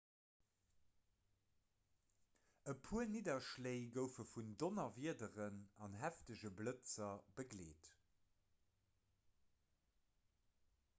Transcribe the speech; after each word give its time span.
e 2.73 2.75
puer 2.85 3.11
nidderschléi 3.11 3.75
goufe 3.97 4.25
vun 4.31 4.49
donnerwiederen 4.63 5.61
an 5.89 5.99
heefege 6.07 6.53
blëtzer 6.61 7.15
begleet 7.41 7.93